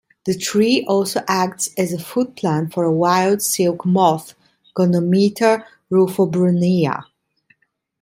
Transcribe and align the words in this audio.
The 0.25 0.35
tree 0.35 0.83
also 0.87 1.21
acts 1.27 1.69
as 1.77 1.93
a 1.93 1.97
foodplant 1.97 2.73
for 2.73 2.85
a 2.85 2.91
wild 2.91 3.39
silk 3.43 3.85
moth, 3.85 4.33
"Gonometa 4.75 5.63
rufobrunnea". 5.91 7.03